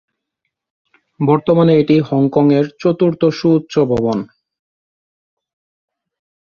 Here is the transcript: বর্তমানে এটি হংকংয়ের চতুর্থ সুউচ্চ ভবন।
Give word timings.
বর্তমানে 1.19 1.73
এটি 1.77 1.95
হংকংয়ের 2.01 2.65
চতুর্থ 2.81 3.21
সুউচ্চ 3.37 3.73
ভবন। 3.91 4.19